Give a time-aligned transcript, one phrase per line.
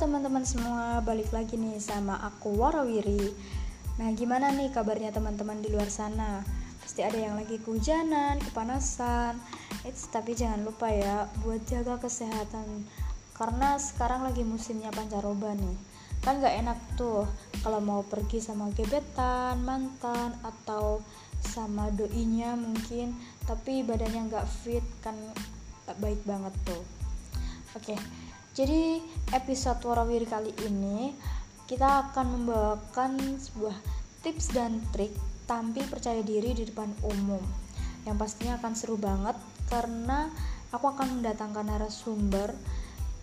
[0.00, 3.36] teman-teman semua, balik lagi nih sama aku Warawiri.
[4.00, 6.40] Nah, gimana nih kabarnya teman-teman di luar sana?
[6.80, 9.36] Pasti ada yang lagi kehujanan, kepanasan.
[9.84, 12.88] It's, tapi jangan lupa ya buat jaga kesehatan
[13.36, 15.76] karena sekarang lagi musimnya pancaroba nih.
[16.24, 17.28] Kan gak enak tuh
[17.60, 21.04] kalau mau pergi sama gebetan, mantan atau
[21.44, 23.12] sama doinya mungkin,
[23.44, 25.16] tapi badannya nggak fit kan
[25.84, 26.80] gak baik banget tuh.
[27.76, 28.00] Oke.
[28.60, 29.00] Jadi
[29.32, 31.16] episode Warawiri kali ini
[31.64, 33.72] kita akan membawakan sebuah
[34.20, 35.16] tips dan trik
[35.48, 37.40] tampil percaya diri di depan umum.
[38.04, 39.32] Yang pastinya akan seru banget
[39.72, 40.28] karena
[40.76, 42.52] aku akan mendatangkan narasumber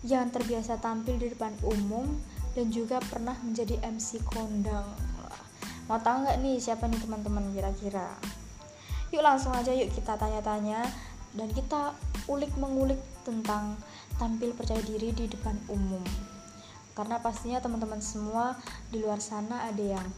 [0.02, 2.18] yang terbiasa tampil di depan umum
[2.58, 4.90] dan juga pernah menjadi MC kondang.
[5.86, 8.10] Mau tahu nggak nih siapa nih teman-teman kira-kira?
[9.14, 10.82] Yuk langsung aja yuk kita tanya-tanya
[11.36, 11.92] dan kita
[12.28, 13.76] ulik mengulik tentang
[14.16, 16.04] tampil percaya diri di depan umum.
[16.96, 18.58] Karena pastinya teman-teman semua
[18.90, 20.08] di luar sana ada yang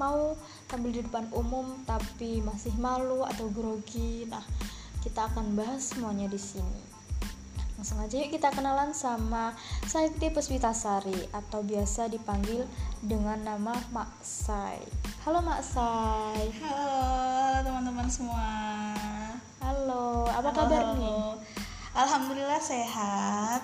[0.00, 0.32] mau
[0.70, 4.24] tampil di depan umum tapi masih malu atau grogi.
[4.24, 4.42] Nah
[5.04, 6.80] kita akan bahas semuanya di sini.
[7.80, 9.56] Langsung aja yuk kita kenalan sama
[9.88, 12.68] Saiti Puspitasari atau biasa dipanggil
[13.00, 14.84] dengan nama Mak Sai.
[15.24, 16.52] Halo Mak Sai.
[16.60, 18.48] Halo teman-teman semua
[19.60, 21.30] halo apa halo, kabar nih
[21.90, 23.62] Alhamdulillah sehat.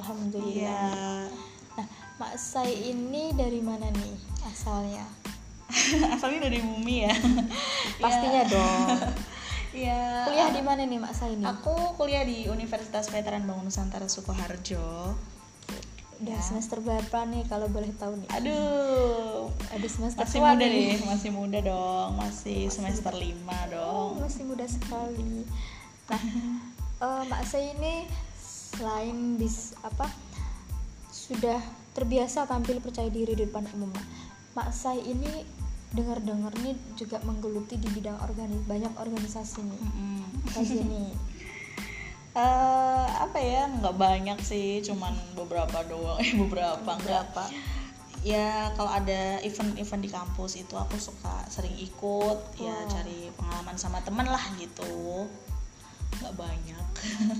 [0.00, 1.28] Alhamdulillah.
[1.28, 1.28] Ya.
[1.76, 4.16] Nah, Mak Sai ini dari mana nih
[4.48, 5.04] asalnya?
[6.16, 7.14] Asalnya dari bumi ya.
[8.02, 8.52] Pastinya ya.
[8.52, 8.88] dong.
[9.76, 10.24] Iya.
[10.24, 11.44] Kuliah di mana nih Mak Sai ini?
[11.44, 15.12] Aku kuliah di Universitas Veteran Bangun Nusantara Sukoharjo.
[16.16, 16.40] Udah ya.
[16.40, 18.28] semester berapa nih kalau boleh tahu nih?
[18.40, 19.25] Aduh,
[19.76, 20.72] aduh semester masih muda nih.
[20.72, 24.16] nih, masih muda dong, masih, masih semester lima dong.
[24.16, 25.44] Oh, masih muda sekali.
[26.08, 26.22] Nah,
[27.04, 28.08] uh, Mbak Sai ini
[28.40, 30.08] selain bis apa
[31.12, 31.60] sudah
[31.92, 33.92] terbiasa tampil percaya diri di depan umum.
[34.56, 35.44] Mak Sai ini
[35.92, 39.80] dengar-dengar nih juga menggeluti di bidang organis banyak organisasi nih.
[39.80, 40.24] Mm
[40.56, 40.82] -hmm.
[40.88, 41.12] nih.
[42.36, 47.48] Uh, apa ya nggak banyak sih cuman beberapa doang eh beberapa beberapa
[48.26, 52.74] ya kalau ada event-event di kampus itu aku suka sering ikut ya, oh.
[52.74, 55.30] ya cari pengalaman sama temen lah gitu.
[56.18, 56.84] Nggak banyak.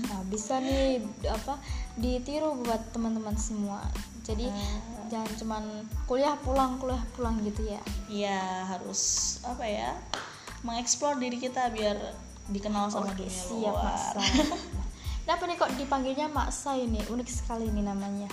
[0.07, 1.59] Nah, bisa nih apa
[1.99, 3.83] ditiru buat teman-teman semua.
[4.23, 4.79] Jadi uh,
[5.11, 5.63] jangan cuman
[6.07, 7.83] kuliah pulang kuliah pulang gitu ya.
[8.07, 9.91] Iya harus apa ya
[10.63, 11.99] mengeksplor diri kita biar
[12.47, 14.15] dikenal sama Oke, dunia siap, luar.
[15.27, 18.31] Kenapa nih kok dipanggilnya Maksa ini unik sekali ini namanya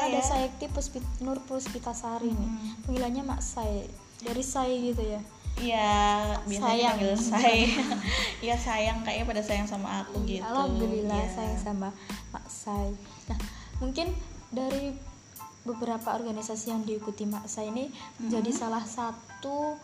[0.00, 0.08] ya?
[0.08, 2.38] ada Saikti Puspit Nur Puspitasari hmm.
[2.38, 2.50] nih
[2.86, 3.66] panggilannya Maksa
[4.22, 5.20] dari saya gitu ya
[5.60, 6.96] Iya, biasanya sayang.
[6.96, 7.64] panggil saya.
[8.44, 10.42] Iya sayang kayaknya pada sayang sama aku gitu.
[10.42, 11.30] Alhamdulillah ya.
[11.30, 11.88] sayang sama
[12.32, 12.96] Mak Say.
[13.28, 13.38] Nah,
[13.78, 14.10] mungkin
[14.48, 14.96] dari
[15.62, 18.26] beberapa organisasi yang diikuti Mak Say ini hmm.
[18.26, 19.76] menjadi salah satu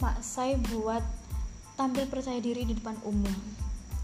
[0.00, 1.02] Mak Say buat
[1.74, 3.34] tampil percaya diri di depan umum.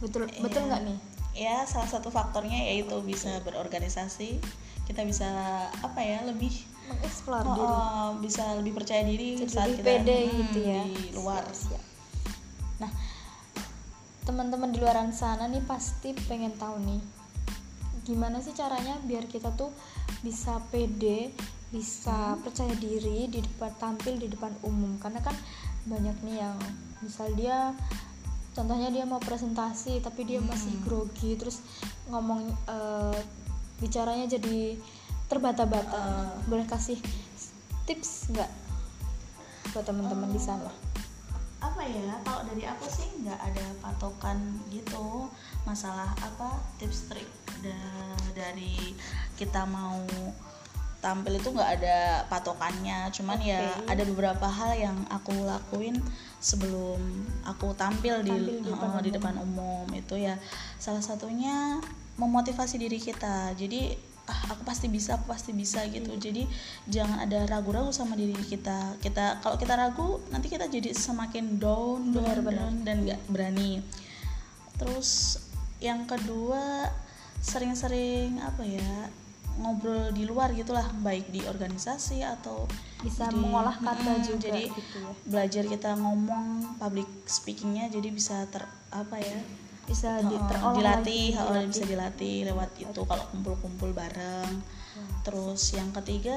[0.02, 0.98] Betul betul nggak nih?
[1.36, 4.42] Ya, salah satu faktornya yaitu bisa berorganisasi.
[4.84, 5.28] Kita bisa
[5.70, 6.50] apa ya, lebih
[6.90, 7.70] mengeksplor oh, diri.
[7.70, 10.82] oh, bisa lebih percaya diri Jadi saat lebih kita pede hmm, gitu ya.
[10.82, 11.42] di luar.
[11.46, 11.84] Siap,
[12.82, 12.90] nah
[14.26, 17.02] teman-teman di luar sana nih pasti pengen tahu nih
[18.04, 19.70] gimana sih caranya biar kita tuh
[20.22, 21.30] bisa pede
[21.70, 22.42] bisa hmm.
[22.42, 24.98] percaya diri di depan tampil di depan umum.
[24.98, 25.34] Karena kan
[25.86, 26.58] banyak nih yang
[27.00, 27.72] misal dia
[28.50, 30.48] contohnya dia mau presentasi tapi dia hmm.
[30.50, 31.62] masih grogi terus
[32.10, 33.16] ngomong uh,
[33.78, 34.76] bicaranya jadi
[35.30, 35.94] terbata-bata.
[35.94, 36.98] Uh, boleh kasih
[37.86, 38.50] tips nggak
[39.70, 40.70] buat teman-teman uh, di sana?
[41.62, 45.30] Apa ya kalau dari aku sih nggak ada patokan gitu
[45.68, 47.28] masalah apa tips trik
[47.60, 47.76] da
[48.32, 48.96] dari
[49.36, 50.00] kita mau
[51.00, 53.08] tampil itu nggak ada patokannya.
[53.10, 53.56] Cuman okay.
[53.56, 55.96] ya ada beberapa hal yang aku lakuin
[56.38, 57.00] sebelum
[57.44, 60.36] aku tampil, tampil di di depan, uh, di depan umum itu ya.
[60.76, 61.80] Salah satunya
[62.20, 63.56] memotivasi diri kita.
[63.56, 66.14] Jadi ah aku pasti bisa aku pasti bisa gitu.
[66.14, 66.22] Hmm.
[66.22, 66.46] jadi
[66.86, 69.00] jangan ada ragu-ragu sama diri kita.
[69.02, 72.70] Kita kalau kita ragu nanti kita jadi semakin down benar benar.
[72.86, 73.82] dan nggak berani.
[74.78, 75.40] Terus
[75.80, 76.92] yang kedua
[77.40, 79.08] sering-sering apa ya
[79.58, 82.68] ngobrol di luar gitulah baik di organisasi atau
[83.02, 85.12] bisa di, mengolah kata hmm, juga jadi gitu ya.
[85.26, 89.38] belajar kita ngomong public speakingnya jadi bisa ter apa ya
[89.90, 91.66] bisa di, dilatih, lagi, dilatih.
[91.66, 95.26] bisa dilatih lewat itu kalau kumpul-kumpul bareng hmm.
[95.26, 96.36] terus yang ketiga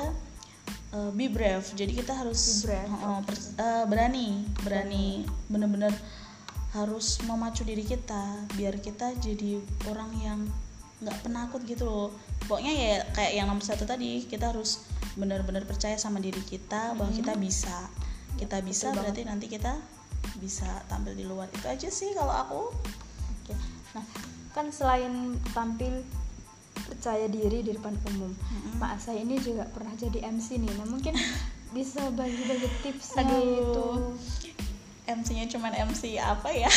[0.96, 2.90] uh, be brave jadi kita harus brave.
[2.90, 5.94] Uh, per, uh, berani berani bener-bener
[6.74, 10.40] harus memacu diri kita biar kita jadi orang yang
[11.02, 12.10] nggak penakut gitu loh
[12.46, 14.86] pokoknya ya kayak yang nomor satu tadi kita harus
[15.18, 17.90] benar-benar percaya sama diri kita bahwa kita bisa
[18.38, 19.74] kita bisa betul berarti nanti kita
[20.40, 22.62] bisa tampil di luar itu aja sih kalau aku
[23.44, 23.54] Oke.
[23.92, 24.06] Nah,
[24.56, 26.08] kan selain tampil
[26.88, 28.80] percaya diri di depan umum, Mm-mm.
[28.80, 30.72] Mak saya ini juga pernah jadi MC nih.
[30.80, 31.14] Nah, mungkin
[31.76, 32.72] bisa bagi-bagi
[33.36, 33.52] Aduh.
[33.60, 33.86] gitu.
[35.20, 36.72] MC-nya cuman MC apa ya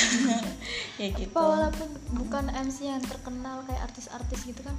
[1.00, 4.76] ya gitu Apa walaupun bukan MC yang terkenal kayak artis-artis gitu kan,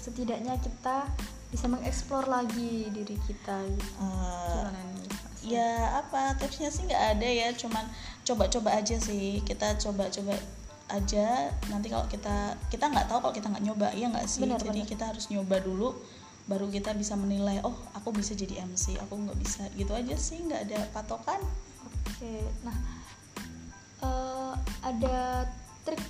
[0.00, 1.08] setidaknya kita
[1.50, 3.92] bisa mengeksplor lagi diri kita gitu.
[3.98, 5.08] Gimana nih?
[5.10, 5.56] Mak Sai?
[5.56, 7.88] ya apa tipsnya sih nggak ada ya cuman
[8.28, 10.36] coba-coba aja sih kita coba-coba
[10.90, 14.60] aja nanti kalau kita kita nggak tahu kalau kita nggak nyoba ya nggak sih Benar,
[14.60, 14.90] jadi benar.
[14.90, 15.96] kita harus nyoba dulu
[16.50, 20.42] baru kita bisa menilai oh aku bisa jadi MC aku nggak bisa gitu aja sih
[20.42, 21.38] nggak ada patokan
[22.20, 22.76] Oke, nah
[24.04, 24.52] eh,
[24.84, 25.48] ada
[25.88, 26.04] trik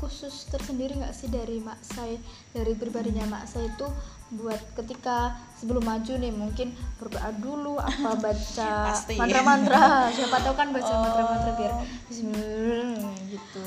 [0.00, 2.16] khusus tersendiri nggak sih dari Mak Sai
[2.56, 3.84] dari pribadinya Mak Sai itu
[4.32, 10.08] buat ketika sebelum maju nih mungkin berdoa dulu apa baca mantra-mantra.
[10.08, 11.00] Siapa tahu kan baca Oh.
[11.04, 11.72] mantra-mantra biar
[12.08, 13.64] Bismillah gitu.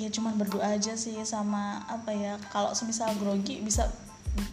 [0.00, 3.92] Ya cuman berdoa aja sih sama apa ya kalau semisal grogi bisa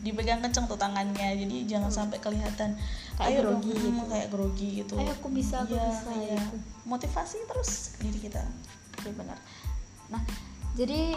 [0.04, 2.78] dipegang kenceng tuh tangannya jadi jangan sampai kelihatan
[3.22, 4.04] Kayak ayo dong, grogi hmm, gitu.
[4.10, 6.40] kayak grogi gitu Ayo, aku bisa, aku Iya, bisa, iya.
[6.42, 6.58] gitu.
[6.84, 8.42] motivasi terus diri kita
[8.98, 9.38] Oke benar.
[10.10, 10.22] Nah
[10.74, 11.16] jadi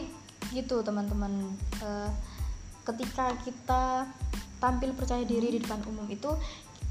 [0.51, 1.33] gitu teman-teman
[1.81, 2.11] Eh,
[2.85, 4.05] ketika kita
[4.57, 6.29] tampil percaya diri di depan umum itu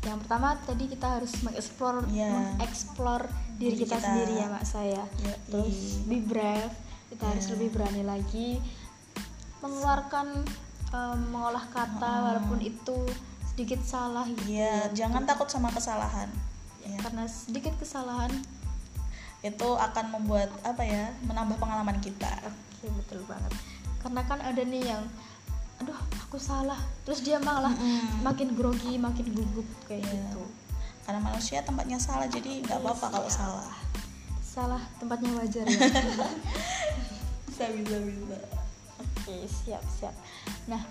[0.04, 2.58] yang pertama tadi kita harus mengeksplor Iya.
[2.60, 3.24] mengeksplor
[3.56, 4.04] diri, Diri kita, kita.
[4.04, 5.04] sendiri ya mak saya.
[5.22, 6.74] Ya, Terus be brave
[7.08, 7.52] kita harus Iya.
[7.56, 8.50] lebih berani lagi
[9.62, 10.28] mengeluarkan
[10.90, 12.98] eh, mengolah kata walaupun itu
[13.54, 14.50] sedikit salah gitu.
[14.50, 16.26] Iya, jangan takut sama kesalahan.
[16.82, 16.98] Ya.
[17.00, 18.34] Karena sedikit kesalahan
[19.44, 21.12] Itu akan membuat apa ya?
[21.28, 22.32] Menambah pengalaman kita.
[22.48, 23.52] Oke betul banget.
[24.00, 25.04] Karena kan ada nih yang,
[25.84, 28.24] aduh aku salah, terus dia malah Mm-mm.
[28.24, 30.16] makin grogi, makin gugup kayak Iya.
[30.32, 30.44] gitu.
[31.04, 33.40] Karena manusia tempatnya salah, jadi nggak apa-apa kalau Siap.
[33.44, 33.70] salah.
[34.40, 35.76] Salah tempatnya wajar ya.
[37.48, 38.38] Bisa, bisa, bisa.
[38.98, 40.16] Oke siap siap.
[40.66, 40.82] Nah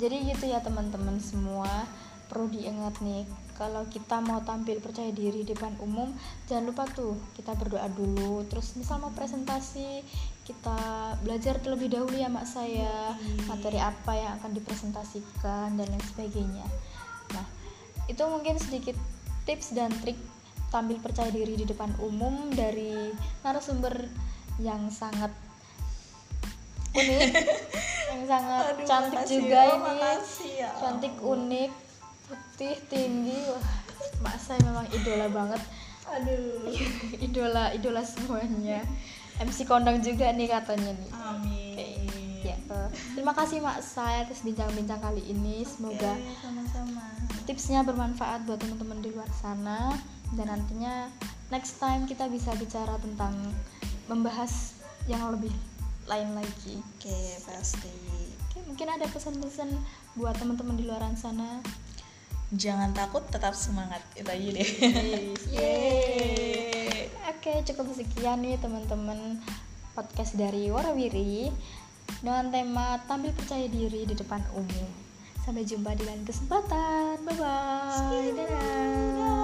[0.00, 1.84] jadi gitu ya teman-teman semua.
[2.32, 6.08] Perlu diingat nih kalau kita mau tampil percaya diri di depan umum
[6.48, 8.48] jangan lupa tuh kita berdoa dulu.
[8.48, 10.00] Terus misal mau presentasi
[10.48, 10.80] kita
[11.20, 13.12] belajar terlebih dahulu ya mak saya.
[13.20, 13.44] Yoi.
[13.44, 16.66] materi apa yang akan dipresentasikan dan lain sebagainya.
[17.36, 17.46] Nah
[18.08, 18.96] itu mungkin sedikit
[19.44, 20.16] tips dan trik
[20.70, 23.10] tampil percaya diri di depan umum dari
[23.42, 24.06] narasumber
[24.62, 25.34] yang sangat
[26.94, 27.34] unik
[28.10, 29.34] yang sangat Aduh, cantik makasih.
[29.38, 31.70] juga Oh, ini makasih ya cantik unik
[32.26, 33.66] putih tinggi wah
[34.20, 35.62] mak saya memang idola banget
[36.10, 36.66] Aduh.
[37.26, 38.82] idola idola semuanya
[39.40, 41.74] MC kondang juga nih katanya nih Amin.
[42.42, 47.06] ya eh, terima kasih mak saya atas bincang-bincang kali ini semoga sama-sama.
[47.46, 49.94] tipsnya bermanfaat buat teman-teman di luar sana
[50.34, 51.08] dan nantinya
[51.48, 53.34] next time kita bisa bicara tentang
[54.06, 55.50] membahas yang lebih
[56.08, 57.92] lain lagi Oke, pasti.
[58.48, 59.72] Oke, mungkin ada pesan-pesan
[60.16, 61.60] buat teman-teman di luar sana
[62.50, 64.02] Jangan takut, tetap semangat.
[64.18, 64.70] Itu aja deh.
[65.54, 67.06] Yeay.
[67.30, 69.38] Oke, cukup sekian nih teman-teman
[69.94, 71.46] podcast dari Warawiri
[72.18, 74.86] dengan tema tampil percaya diri di depan umum.
[75.46, 77.22] Sampai jumpa di lain kesempatan.
[77.22, 78.34] Bye bye.
[78.34, 79.39] Dadah.